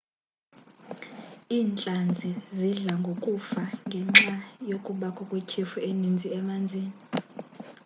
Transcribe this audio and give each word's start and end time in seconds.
iintlanzi 1.55 2.29
zidla 2.57 2.93
ngokufa 3.01 3.63
ngenxa 3.85 4.35
yokubakho 4.69 5.21
kwetyhefu 5.29 5.77
eninzi 5.89 6.27
emanzini 6.37 6.93